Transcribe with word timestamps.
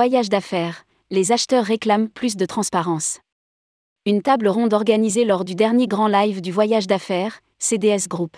voyage 0.00 0.28
d'affaires, 0.28 0.84
les 1.10 1.32
acheteurs 1.32 1.64
réclament 1.64 2.08
plus 2.08 2.36
de 2.36 2.46
transparence. 2.46 3.18
Une 4.06 4.22
table 4.22 4.46
ronde 4.46 4.72
organisée 4.72 5.24
lors 5.24 5.44
du 5.44 5.56
dernier 5.56 5.88
grand 5.88 6.06
live 6.06 6.40
du 6.40 6.52
voyage 6.52 6.86
d'affaires, 6.86 7.40
CDS 7.58 8.06
Group. 8.08 8.36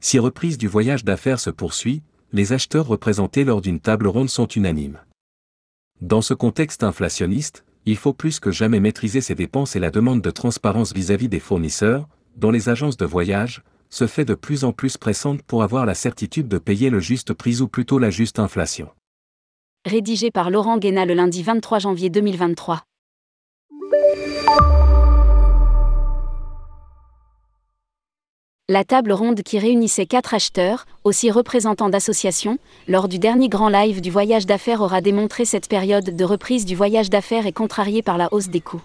Si 0.00 0.20
reprise 0.20 0.58
du 0.58 0.68
voyage 0.68 1.04
d'affaires 1.04 1.40
se 1.40 1.50
poursuit, 1.50 2.04
les 2.30 2.52
acheteurs 2.52 2.86
représentés 2.86 3.42
lors 3.42 3.60
d'une 3.60 3.80
table 3.80 4.06
ronde 4.06 4.30
sont 4.30 4.46
unanimes. 4.46 5.00
Dans 6.02 6.22
ce 6.22 6.34
contexte 6.34 6.84
inflationniste, 6.84 7.64
il 7.84 7.96
faut 7.96 8.12
plus 8.12 8.38
que 8.38 8.52
jamais 8.52 8.78
maîtriser 8.78 9.20
ses 9.20 9.34
dépenses 9.34 9.74
et 9.74 9.80
la 9.80 9.90
demande 9.90 10.22
de 10.22 10.30
transparence 10.30 10.92
vis-à-vis 10.94 11.28
des 11.28 11.40
fournisseurs, 11.40 12.08
dont 12.36 12.52
les 12.52 12.68
agences 12.68 12.96
de 12.96 13.06
voyage, 13.06 13.64
se 13.88 14.06
fait 14.06 14.24
de 14.24 14.34
plus 14.34 14.62
en 14.62 14.70
plus 14.70 14.96
pressante 14.96 15.42
pour 15.42 15.64
avoir 15.64 15.84
la 15.84 15.94
certitude 15.94 16.46
de 16.46 16.58
payer 16.58 16.90
le 16.90 17.00
juste 17.00 17.32
prix 17.32 17.60
ou 17.60 17.66
plutôt 17.66 17.98
la 17.98 18.10
juste 18.10 18.38
inflation. 18.38 18.88
Rédigé 19.86 20.30
par 20.30 20.50
Laurent 20.50 20.76
Guéna 20.76 21.06
le 21.06 21.14
lundi 21.14 21.42
23 21.42 21.78
janvier 21.78 22.10
2023. 22.10 22.82
La 28.68 28.84
table 28.84 29.12
ronde 29.12 29.42
qui 29.42 29.58
réunissait 29.58 30.04
quatre 30.04 30.34
acheteurs, 30.34 30.84
aussi 31.04 31.30
représentants 31.30 31.88
d'associations, 31.88 32.58
lors 32.88 33.08
du 33.08 33.18
dernier 33.18 33.48
grand 33.48 33.70
live 33.70 34.02
du 34.02 34.10
voyage 34.10 34.44
d'affaires 34.44 34.82
aura 34.82 35.00
démontré 35.00 35.46
cette 35.46 35.66
période 35.66 36.14
de 36.14 36.24
reprise 36.24 36.66
du 36.66 36.76
voyage 36.76 37.08
d'affaires 37.08 37.46
est 37.46 37.52
contrariée 37.52 38.02
par 38.02 38.18
la 38.18 38.28
hausse 38.34 38.50
des 38.50 38.60
coûts. 38.60 38.82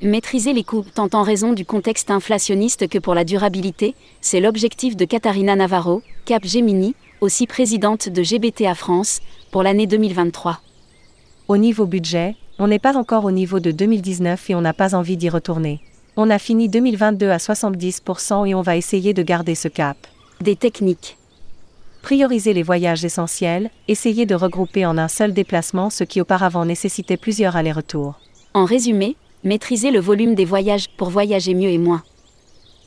Maîtriser 0.00 0.54
les 0.54 0.64
coûts, 0.64 0.86
tant 0.94 1.10
en 1.12 1.22
raison 1.22 1.52
du 1.52 1.66
contexte 1.66 2.10
inflationniste 2.10 2.88
que 2.88 2.98
pour 2.98 3.14
la 3.14 3.24
durabilité, 3.24 3.94
c'est 4.22 4.40
l'objectif 4.40 4.96
de 4.96 5.04
Katharina 5.04 5.54
Navarro, 5.54 6.02
Cap 6.24 6.46
Gemini, 6.46 6.94
aussi 7.20 7.46
présidente 7.46 8.08
de 8.08 8.22
GBTA 8.22 8.74
France, 8.74 9.20
pour 9.50 9.62
l'année 9.62 9.86
2023. 9.86 10.60
Au 11.48 11.56
niveau 11.56 11.86
budget, 11.86 12.36
on 12.58 12.68
n'est 12.68 12.78
pas 12.78 12.96
encore 12.96 13.24
au 13.24 13.30
niveau 13.30 13.60
de 13.60 13.70
2019 13.70 14.50
et 14.50 14.54
on 14.54 14.60
n'a 14.60 14.74
pas 14.74 14.94
envie 14.94 15.16
d'y 15.16 15.28
retourner. 15.28 15.80
On 16.16 16.30
a 16.30 16.38
fini 16.38 16.68
2022 16.68 17.30
à 17.30 17.36
70% 17.36 18.48
et 18.48 18.54
on 18.54 18.62
va 18.62 18.76
essayer 18.76 19.14
de 19.14 19.22
garder 19.22 19.54
ce 19.54 19.68
cap. 19.68 19.96
Des 20.40 20.56
techniques. 20.56 21.16
Prioriser 22.02 22.52
les 22.52 22.62
voyages 22.62 23.04
essentiels, 23.04 23.70
essayer 23.86 24.26
de 24.26 24.34
regrouper 24.34 24.84
en 24.86 24.98
un 24.98 25.08
seul 25.08 25.32
déplacement 25.32 25.90
ce 25.90 26.04
qui 26.04 26.20
auparavant 26.20 26.64
nécessitait 26.64 27.16
plusieurs 27.16 27.56
allers-retours. 27.56 28.18
En 28.54 28.64
résumé, 28.64 29.16
maîtriser 29.44 29.90
le 29.90 30.00
volume 30.00 30.34
des 30.34 30.44
voyages 30.44 30.88
pour 30.96 31.10
voyager 31.10 31.54
mieux 31.54 31.70
et 31.70 31.78
moins. 31.78 32.02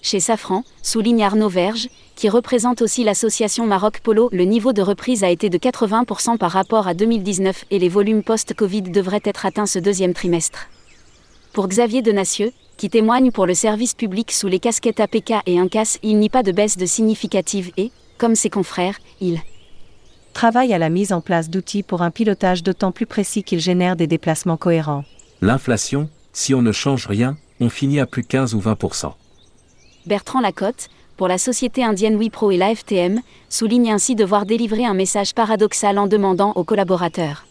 Chez 0.01 0.19
Safran, 0.19 0.63
souligne 0.81 1.23
Arnaud 1.23 1.49
Verge, 1.49 1.87
qui 2.15 2.27
représente 2.27 2.81
aussi 2.81 3.03
l'association 3.03 3.67
Maroc 3.67 3.99
Polo, 4.01 4.29
le 4.31 4.45
niveau 4.45 4.73
de 4.73 4.81
reprise 4.81 5.23
a 5.23 5.29
été 5.29 5.49
de 5.49 5.57
80% 5.57 6.37
par 6.37 6.51
rapport 6.51 6.87
à 6.87 6.93
2019 6.95 7.65
et 7.69 7.77
les 7.77 7.89
volumes 7.89 8.23
post-Covid 8.23 8.81
devraient 8.81 9.21
être 9.23 9.45
atteints 9.45 9.67
ce 9.67 9.77
deuxième 9.77 10.13
trimestre. 10.13 10.69
Pour 11.53 11.67
Xavier 11.67 12.01
Denacieux, 12.01 12.51
qui 12.77 12.89
témoigne 12.89 13.31
pour 13.31 13.45
le 13.45 13.53
service 13.53 13.93
public 13.93 14.31
sous 14.31 14.47
les 14.47 14.59
casquettes 14.59 14.99
APK 14.99 15.33
et 15.45 15.59
INCAS, 15.59 15.99
il 16.01 16.17
n'y 16.17 16.27
a 16.27 16.29
pas 16.29 16.43
de 16.43 16.51
baisse 16.51 16.77
de 16.77 16.85
significative 16.87 17.71
et, 17.77 17.91
comme 18.17 18.35
ses 18.35 18.49
confrères, 18.49 18.97
il 19.19 19.39
travaille 20.33 20.73
à 20.73 20.79
la 20.79 20.89
mise 20.89 21.13
en 21.13 21.21
place 21.21 21.49
d'outils 21.49 21.83
pour 21.83 22.01
un 22.01 22.09
pilotage 22.09 22.63
d'autant 22.63 22.91
plus 22.91 23.05
précis 23.05 23.43
qu'il 23.43 23.59
génère 23.59 23.95
des 23.95 24.07
déplacements 24.07 24.57
cohérents. 24.57 25.03
L'inflation, 25.41 26.09
si 26.33 26.55
on 26.55 26.61
ne 26.61 26.71
change 26.71 27.05
rien, 27.05 27.37
on 27.59 27.69
finit 27.69 27.99
à 27.99 28.07
plus 28.07 28.23
15 28.23 28.55
ou 28.55 28.59
20%. 28.59 29.13
Bertrand 30.05 30.41
Lacotte, 30.41 30.89
pour 31.17 31.27
la 31.27 31.37
société 31.37 31.83
indienne 31.83 32.15
Wipro 32.15 32.51
et 32.51 32.57
l'AFTM, 32.57 33.21
souligne 33.49 33.91
ainsi 33.91 34.15
devoir 34.15 34.45
délivrer 34.45 34.85
un 34.85 34.93
message 34.93 35.33
paradoxal 35.33 35.97
en 35.99 36.07
demandant 36.07 36.53
aux 36.55 36.63
collaborateurs 36.63 37.45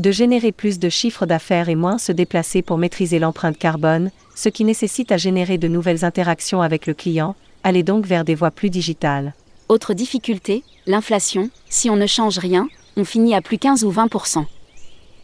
de 0.00 0.10
générer 0.10 0.50
plus 0.50 0.78
de 0.78 0.88
chiffres 0.88 1.26
d'affaires 1.26 1.68
et 1.68 1.74
moins 1.74 1.98
se 1.98 2.10
déplacer 2.10 2.62
pour 2.62 2.78
maîtriser 2.78 3.18
l'empreinte 3.18 3.58
carbone, 3.58 4.10
ce 4.34 4.48
qui 4.48 4.64
nécessite 4.64 5.12
à 5.12 5.18
générer 5.18 5.58
de 5.58 5.68
nouvelles 5.68 6.06
interactions 6.06 6.62
avec 6.62 6.86
le 6.86 6.94
client, 6.94 7.36
aller 7.64 7.82
donc 7.82 8.06
vers 8.06 8.24
des 8.24 8.34
voies 8.34 8.50
plus 8.50 8.70
digitales. 8.70 9.34
Autre 9.68 9.92
difficulté, 9.92 10.64
l'inflation, 10.86 11.50
si 11.68 11.90
on 11.90 11.96
ne 11.96 12.06
change 12.06 12.38
rien, 12.38 12.68
on 12.96 13.04
finit 13.04 13.34
à 13.34 13.42
plus 13.42 13.58
15 13.58 13.84
ou 13.84 13.92
20% 13.92 14.44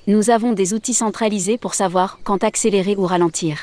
Nous 0.08 0.28
avons 0.28 0.52
des 0.52 0.74
outils 0.74 0.94
centralisés 0.94 1.56
pour 1.56 1.74
savoir 1.74 2.18
quand 2.22 2.44
accélérer 2.44 2.96
ou 2.96 3.06
ralentir. 3.06 3.58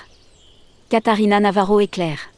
Katharina 0.89 1.39
Navarro 1.39 1.79
est 1.79 1.88
claire. 1.88 2.32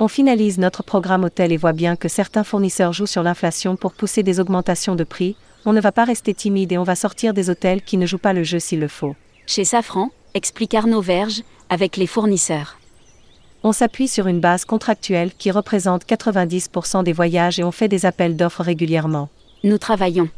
On 0.00 0.08
finalise 0.08 0.58
notre 0.58 0.82
programme 0.82 1.24
hôtel 1.24 1.52
et 1.52 1.56
voit 1.56 1.72
bien 1.72 1.94
que 1.94 2.08
certains 2.08 2.42
fournisseurs 2.42 2.92
jouent 2.92 3.06
sur 3.06 3.22
l'inflation 3.22 3.76
pour 3.76 3.92
pousser 3.92 4.22
des 4.22 4.40
augmentations 4.40 4.96
de 4.96 5.04
prix, 5.04 5.36
on 5.66 5.72
ne 5.72 5.80
va 5.80 5.92
pas 5.92 6.04
rester 6.04 6.34
timide 6.34 6.72
et 6.72 6.78
on 6.78 6.82
va 6.82 6.96
sortir 6.96 7.32
des 7.32 7.48
hôtels 7.48 7.82
qui 7.82 7.96
ne 7.96 8.06
jouent 8.06 8.18
pas 8.18 8.32
le 8.32 8.42
jeu 8.42 8.58
s'il 8.58 8.80
le 8.80 8.88
faut. 8.88 9.14
Chez 9.46 9.64
Safran, 9.64 10.10
explique 10.34 10.74
Arnaud 10.74 11.00
Verge, 11.00 11.42
avec 11.70 11.96
les 11.96 12.08
fournisseurs. 12.08 12.76
On 13.62 13.72
s'appuie 13.72 14.08
sur 14.08 14.26
une 14.26 14.40
base 14.40 14.64
contractuelle 14.64 15.32
qui 15.32 15.50
représente 15.50 16.04
90% 16.04 17.04
des 17.04 17.12
voyages 17.12 17.58
et 17.58 17.64
on 17.64 17.72
fait 17.72 17.88
des 17.88 18.04
appels 18.04 18.36
d'offres 18.36 18.62
régulièrement. 18.62 19.30
Nous 19.62 19.78
travaillons 19.78 20.28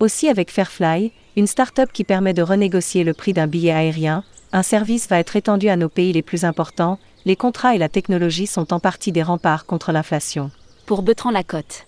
aussi 0.00 0.28
avec 0.28 0.50
Fairfly, 0.50 1.12
une 1.36 1.46
start-up 1.46 1.90
qui 1.92 2.02
permet 2.02 2.34
de 2.34 2.42
renégocier 2.42 3.04
le 3.04 3.14
prix 3.14 3.32
d'un 3.32 3.46
billet 3.46 3.70
aérien. 3.70 4.24
Un 4.52 4.64
service 4.64 5.08
va 5.08 5.20
être 5.20 5.36
étendu 5.36 5.68
à 5.68 5.76
nos 5.76 5.88
pays 5.88 6.12
les 6.12 6.22
plus 6.22 6.44
importants. 6.44 6.98
Les 7.24 7.36
contrats 7.36 7.74
et 7.74 7.78
la 7.78 7.88
technologie 7.88 8.46
sont 8.46 8.72
en 8.72 8.80
partie 8.80 9.12
des 9.12 9.22
remparts 9.22 9.66
contre 9.66 9.92
l'inflation. 9.92 10.50
Pour 10.86 11.02
Betran 11.02 11.30
Lacotte 11.30 11.84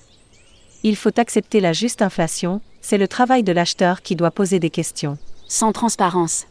il 0.85 0.97
faut 0.97 1.19
accepter 1.19 1.61
la 1.61 1.73
juste 1.73 2.03
inflation, 2.03 2.61
c'est 2.83 2.99
le 2.99 3.09
travail 3.09 3.43
de 3.43 3.53
l'acheteur 3.53 4.03
qui 4.03 4.17
doit 4.17 4.31
poser 4.31 4.61
des 4.61 4.69
questions. 4.69 5.17
Sans 5.49 5.73
transparence. 5.73 6.47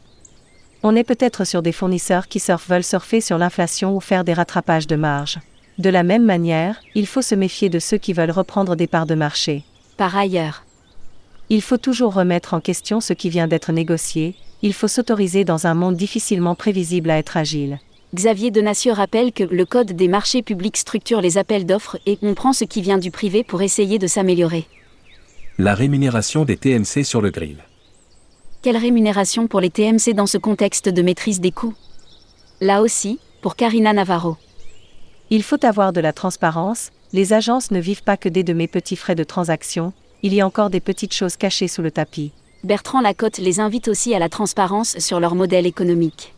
On 0.82 0.96
est 0.96 1.04
peut-être 1.04 1.46
sur 1.46 1.62
des 1.62 1.72
fournisseurs 1.72 2.28
qui 2.28 2.40
surfent 2.40 2.68
veulent 2.68 2.84
surfer 2.84 3.22
sur 3.22 3.38
l'inflation 3.38 3.96
ou 3.96 4.00
faire 4.00 4.24
des 4.24 4.34
rattrapages 4.34 4.88
de 4.88 4.96
marge. 4.96 5.40
De 5.78 5.90
la 5.92 6.02
même 6.02 6.26
manière, 6.26 6.82
il 6.96 7.06
faut 7.06 7.22
se 7.22 7.36
méfier 7.36 7.70
de 7.70 7.78
ceux 7.78 8.00
qui 8.00 8.12
veulent 8.12 8.32
reprendre 8.32 8.76
des 8.76 8.88
parts 8.88 9.06
de 9.06 9.14
marché. 9.14 9.64
Par 9.98 10.18
ailleurs, 10.18 10.64
il 11.50 11.62
faut 11.62 11.78
toujours 11.78 12.16
remettre 12.16 12.56
en 12.56 12.60
question 12.60 13.02
ce 13.02 13.14
qui 13.14 13.30
vient 13.30 13.48
d'être 13.48 13.72
négocié, 13.72 14.36
il 14.64 14.74
faut 14.74 14.88
s'autoriser 14.88 15.46
dans 15.46 15.68
un 15.68 15.76
monde 15.76 15.96
difficilement 15.96 16.56
prévisible 16.56 17.12
à 17.12 17.20
être 17.20 17.38
agile. 17.38 17.78
Xavier 18.14 18.52
Denacieux 18.52 18.92
rappelle 18.92 19.34
que 19.34 19.44
le 19.44 19.66
Code 19.66 19.94
des 19.94 20.08
marchés 20.08 20.44
publics 20.44 20.78
structure 20.78 21.20
les 21.20 21.40
appels 21.40 21.66
d'offres 21.66 21.98
et 22.06 22.20
on 22.22 22.36
prend 22.36 22.54
ce 22.54 22.64
qui 22.64 22.84
vient 22.84 23.00
du 23.00 23.10
privé 23.10 23.44
pour 23.44 23.64
essayer 23.64 23.98
de 23.98 24.06
s'améliorer. 24.06 24.68
La 25.58 25.74
rémunération 25.74 26.46
des 26.46 26.56
TMC 26.56 27.04
sur 27.04 27.22
le 27.22 27.32
grill. 27.32 27.58
Quelle 28.62 28.78
rémunération 28.78 29.48
pour 29.48 29.62
les 29.62 29.72
TMC 29.72 30.14
dans 30.14 30.28
ce 30.28 30.38
contexte 30.38 30.90
de 30.90 31.02
maîtrise 31.02 31.42
des 31.42 31.52
coûts? 31.52 31.74
Là 32.62 32.84
aussi, 32.84 33.18
pour 33.42 33.56
Karina 33.56 33.94
Navarro. 33.94 34.38
Il 35.32 35.42
faut 35.42 35.66
avoir 35.66 35.92
de 35.92 36.00
la 36.00 36.14
transparence, 36.14 36.92
les 37.14 37.34
agences 37.34 37.72
ne 37.72 37.80
vivent 37.80 38.04
pas 38.04 38.16
que 38.16 38.30
des 38.30 38.44
de 38.44 38.54
mes 38.54 38.68
petits 38.68 38.96
frais 38.96 39.16
de 39.16 39.24
transaction, 39.24 39.92
il 40.22 40.36
y 40.36 40.42
a 40.42 40.46
encore 40.46 40.70
des 40.70 40.82
petites 40.82 41.16
choses 41.16 41.36
cachées 41.36 41.68
sous 41.68 41.82
le 41.82 41.90
tapis. 41.90 42.32
Bertrand 42.64 43.02
Lacotte 43.02 43.40
les 43.40 43.60
invite 43.60 43.88
aussi 43.88 44.14
à 44.14 44.20
la 44.20 44.30
transparence 44.30 45.00
sur 45.00 45.20
leur 45.20 45.34
modèle 45.34 45.66
économique 45.66 46.34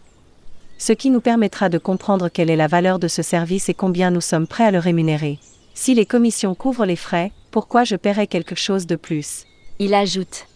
ce 0.77 0.93
qui 0.93 1.09
nous 1.09 1.21
permettra 1.21 1.69
de 1.69 1.77
comprendre 1.77 2.29
quelle 2.29 2.49
est 2.49 2.55
la 2.55 2.67
valeur 2.67 2.99
de 2.99 3.07
ce 3.07 3.21
service 3.21 3.69
et 3.69 3.73
combien 3.73 4.11
nous 4.11 4.21
sommes 4.21 4.47
prêts 4.47 4.65
à 4.65 4.71
le 4.71 4.79
rémunérer. 4.79 5.39
Si 5.73 5.93
les 5.93 6.05
commissions 6.05 6.55
couvrent 6.55 6.85
les 6.85 6.95
frais, 6.95 7.31
pourquoi 7.51 7.83
je 7.83 7.95
paierais 7.95 8.27
quelque 8.27 8.55
chose 8.55 8.87
de 8.87 8.95
plus? 8.95 9.45
Il 9.79 9.93
ajoute. 9.93 10.47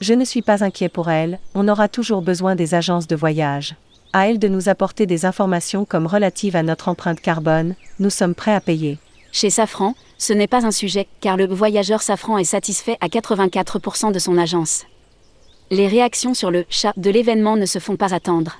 Je 0.00 0.14
ne 0.14 0.24
suis 0.24 0.42
pas 0.42 0.64
inquiet 0.64 0.88
pour 0.88 1.10
elle, 1.10 1.38
on 1.54 1.68
aura 1.68 1.88
toujours 1.88 2.22
besoin 2.22 2.54
des 2.54 2.74
agences 2.74 3.06
de 3.06 3.16
voyage. 3.16 3.74
À 4.12 4.28
elles 4.28 4.38
de 4.38 4.48
nous 4.48 4.68
apporter 4.68 5.06
des 5.06 5.24
informations 5.24 5.84
comme 5.84 6.06
relatives 6.06 6.56
à 6.56 6.62
notre 6.62 6.88
empreinte 6.88 7.20
carbone, 7.20 7.74
nous 7.98 8.10
sommes 8.10 8.34
prêts 8.34 8.54
à 8.54 8.60
payer. 8.60 8.98
Chez 9.30 9.50
Safran, 9.50 9.94
ce 10.18 10.32
n'est 10.32 10.48
pas 10.48 10.66
un 10.66 10.72
sujet, 10.72 11.06
car 11.20 11.36
le 11.36 11.46
voyageur 11.46 12.02
Safran 12.02 12.38
est 12.38 12.44
satisfait 12.44 12.96
à 13.00 13.08
84% 13.08 14.10
de 14.10 14.18
son 14.18 14.36
agence. 14.36 14.84
Les 15.70 15.86
réactions 15.86 16.34
sur 16.34 16.50
le 16.50 16.64
chat 16.68 16.92
de 16.96 17.10
l'événement 17.10 17.56
ne 17.56 17.66
se 17.66 17.78
font 17.78 17.96
pas 17.96 18.12
attendre. 18.12 18.58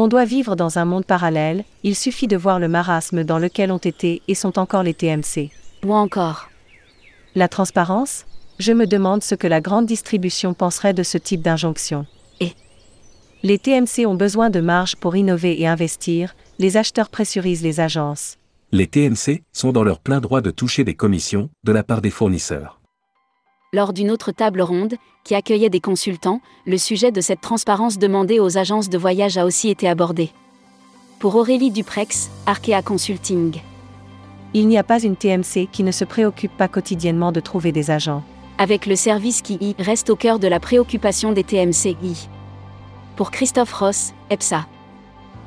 On 0.00 0.06
doit 0.06 0.24
vivre 0.24 0.54
dans 0.54 0.78
un 0.78 0.84
monde 0.84 1.04
parallèle, 1.04 1.64
il 1.82 1.96
suffit 1.96 2.28
de 2.28 2.36
voir 2.36 2.60
le 2.60 2.68
marasme 2.68 3.24
dans 3.24 3.40
lequel 3.40 3.72
ont 3.72 3.78
été 3.78 4.22
et 4.28 4.36
sont 4.36 4.60
encore 4.60 4.84
les 4.84 4.94
TMC. 4.94 5.50
Ou 5.84 5.92
encore. 5.92 6.50
La 7.34 7.48
transparence? 7.48 8.24
Je 8.60 8.72
me 8.72 8.86
demande 8.86 9.24
ce 9.24 9.34
que 9.34 9.48
la 9.48 9.60
grande 9.60 9.86
distribution 9.86 10.54
penserait 10.54 10.94
de 10.94 11.02
ce 11.02 11.18
type 11.18 11.42
d'injonction. 11.42 12.06
Et? 12.38 12.52
Les 13.42 13.58
TMC 13.58 14.06
ont 14.06 14.14
besoin 14.14 14.50
de 14.50 14.60
marge 14.60 14.94
pour 14.94 15.16
innover 15.16 15.60
et 15.60 15.66
investir, 15.66 16.36
les 16.60 16.76
acheteurs 16.76 17.08
pressurisent 17.08 17.64
les 17.64 17.80
agences. 17.80 18.36
Les 18.70 18.86
TMC 18.86 19.42
sont 19.52 19.72
dans 19.72 19.82
leur 19.82 19.98
plein 19.98 20.20
droit 20.20 20.42
de 20.42 20.52
toucher 20.52 20.84
des 20.84 20.94
commissions 20.94 21.50
de 21.64 21.72
la 21.72 21.82
part 21.82 22.02
des 22.02 22.10
fournisseurs. 22.10 22.77
Lors 23.74 23.92
d'une 23.92 24.10
autre 24.10 24.32
table 24.32 24.62
ronde, 24.62 24.94
qui 25.24 25.34
accueillait 25.34 25.68
des 25.68 25.80
consultants, 25.80 26.40
le 26.66 26.78
sujet 26.78 27.12
de 27.12 27.20
cette 27.20 27.42
transparence 27.42 27.98
demandée 27.98 28.40
aux 28.40 28.56
agences 28.56 28.88
de 28.88 28.96
voyage 28.96 29.36
a 29.36 29.44
aussi 29.44 29.68
été 29.68 29.86
abordé. 29.86 30.30
Pour 31.18 31.36
Aurélie 31.36 31.70
Duprex, 31.70 32.30
Arkea 32.46 32.80
Consulting. 32.82 33.60
Il 34.54 34.68
n'y 34.68 34.78
a 34.78 34.82
pas 34.82 35.02
une 35.02 35.16
TMC 35.16 35.68
qui 35.70 35.82
ne 35.82 35.92
se 35.92 36.06
préoccupe 36.06 36.56
pas 36.56 36.68
quotidiennement 36.68 37.30
de 37.30 37.40
trouver 37.40 37.70
des 37.72 37.90
agents. 37.90 38.22
avec 38.56 38.86
le 38.86 38.96
service 38.96 39.42
qui 39.42 39.58
y 39.60 39.76
reste 39.78 40.10
au 40.10 40.16
cœur 40.16 40.38
de 40.40 40.48
la 40.48 40.58
préoccupation 40.58 41.32
des 41.32 41.44
TMCI. 41.44 42.28
Pour 43.16 43.30
Christophe 43.30 43.72
Ross, 43.72 44.14
EPSA. 44.30 44.66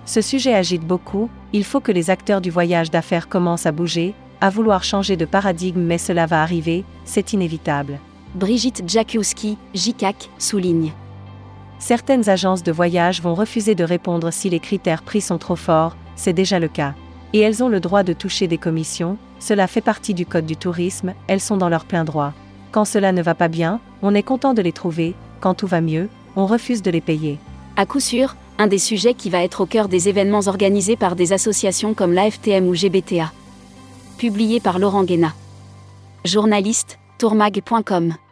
Ce 0.05 0.21
sujet 0.21 0.53
agite 0.53 0.85
beaucoup, 0.85 1.29
il 1.51 1.65
faut 1.65 1.81
que 1.81 1.91
les 1.91 2.09
acteurs 2.09 2.39
du 2.39 2.51
voyage 2.51 2.89
d'affaires 2.89 3.27
commencent 3.27 3.65
à 3.65 3.73
bouger, 3.73 4.13
à 4.39 4.49
vouloir 4.49 4.83
changer 4.85 5.17
de 5.17 5.25
paradigme 5.25 5.81
mais 5.81 5.97
cela 5.97 6.25
va 6.25 6.41
arriver, 6.41 6.85
c'est 7.03 7.33
inévitable. 7.33 7.99
Brigitte 8.35 8.83
Jakiewski, 8.87 9.57
JICAC, 9.73 10.29
souligne. 10.37 10.93
Certaines 11.79 12.29
agences 12.29 12.63
de 12.63 12.71
voyage 12.71 13.21
vont 13.21 13.35
refuser 13.35 13.75
de 13.75 13.83
répondre 13.83 14.31
si 14.31 14.49
les 14.49 14.61
critères 14.61 15.03
prix 15.03 15.19
sont 15.19 15.37
trop 15.37 15.57
forts, 15.57 15.97
c'est 16.15 16.31
déjà 16.31 16.57
le 16.57 16.69
cas. 16.69 16.93
Et 17.33 17.39
elles 17.39 17.61
ont 17.61 17.67
le 17.67 17.81
droit 17.81 18.03
de 18.03 18.13
toucher 18.13 18.47
des 18.47 18.57
commissions, 18.57 19.17
cela 19.39 19.67
fait 19.67 19.81
partie 19.81 20.13
du 20.13 20.25
code 20.25 20.45
du 20.45 20.55
tourisme, 20.55 21.13
elles 21.27 21.41
sont 21.41 21.57
dans 21.57 21.67
leur 21.67 21.83
plein 21.83 22.05
droit. 22.05 22.33
Quand 22.71 22.85
cela 22.85 23.11
ne 23.11 23.21
va 23.21 23.35
pas 23.35 23.49
bien, 23.49 23.81
on 24.01 24.15
est 24.15 24.23
content 24.23 24.53
de 24.53 24.61
les 24.61 24.71
trouver, 24.71 25.13
quand 25.41 25.55
tout 25.55 25.67
va 25.67 25.81
mieux, 25.81 26.07
on 26.37 26.45
refuse 26.45 26.81
de 26.81 26.91
les 26.91 27.01
payer. 27.01 27.37
À 27.75 27.85
coup 27.85 27.99
sûr, 27.99 28.35
un 28.59 28.67
des 28.67 28.77
sujets 28.77 29.13
qui 29.13 29.29
va 29.29 29.43
être 29.43 29.61
au 29.61 29.65
cœur 29.65 29.89
des 29.89 30.07
événements 30.07 30.47
organisés 30.47 30.95
par 30.95 31.17
des 31.17 31.33
associations 31.33 31.93
comme 31.93 32.13
l'AFTM 32.13 32.65
ou 32.67 32.75
GBTA. 32.75 33.33
Publié 34.17 34.61
par 34.61 34.79
Laurent 34.79 35.03
Guéna. 35.03 35.33
Journaliste, 36.23 36.99
tourmag.com. 37.21 38.30